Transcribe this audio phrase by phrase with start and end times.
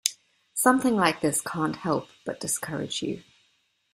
[0.55, 3.21] Something like this can't help but discourage you.